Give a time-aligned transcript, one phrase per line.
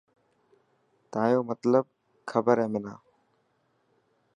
[1.13, 1.85] تايون مطلب
[2.29, 2.95] کبر هي منا.